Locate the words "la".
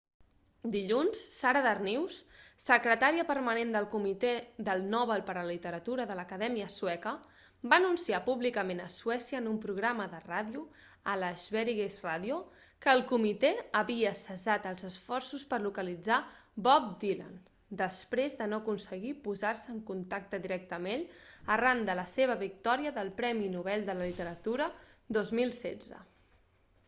5.37-5.43, 11.25-11.29, 22.01-22.07, 24.01-24.09